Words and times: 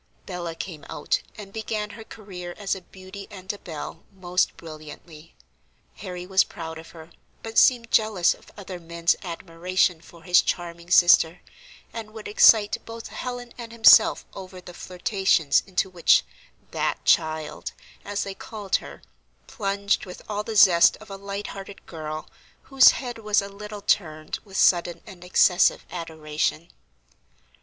Bella 0.25 0.55
"came 0.55 0.83
out" 0.89 1.21
and 1.37 1.53
began 1.53 1.91
her 1.91 2.03
career 2.03 2.55
as 2.57 2.73
a 2.73 2.81
beauty 2.81 3.27
and 3.29 3.53
a 3.53 3.59
belle 3.59 4.01
most 4.11 4.57
brilliantly. 4.57 5.35
Harry 5.97 6.25
was 6.25 6.43
proud 6.43 6.79
of 6.79 6.89
her, 6.89 7.11
but 7.43 7.59
seemed 7.59 7.91
jealous 7.91 8.33
of 8.33 8.49
other 8.57 8.79
men's 8.79 9.15
admiration 9.21 10.01
for 10.01 10.23
his 10.23 10.41
charming 10.41 10.89
sister, 10.89 11.41
and 11.93 12.15
would 12.15 12.27
excite 12.27 12.83
both 12.83 13.09
Helen 13.09 13.53
and 13.59 13.71
himself 13.71 14.25
over 14.33 14.59
the 14.59 14.73
flirtations 14.73 15.61
into 15.67 15.87
which 15.87 16.23
"that 16.71 17.05
child" 17.05 17.73
as 18.03 18.23
they 18.23 18.33
called 18.33 18.77
her, 18.77 19.03
plunged 19.45 20.07
with 20.07 20.23
all 20.27 20.41
the 20.43 20.55
zest 20.55 20.97
of 20.97 21.11
a 21.11 21.15
light 21.15 21.45
hearted 21.53 21.85
girl 21.85 22.27
whose 22.63 22.87
head 22.93 23.19
was 23.19 23.39
a 23.39 23.47
little 23.49 23.81
turned 23.83 24.39
with 24.43 24.57
sudden 24.57 25.03
and 25.05 25.23
excessive 25.23 25.85
adoration. 25.91 26.69